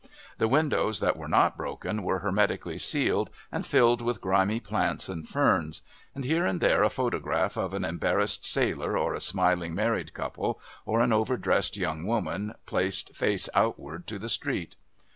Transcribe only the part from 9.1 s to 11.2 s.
a smiling married couple or an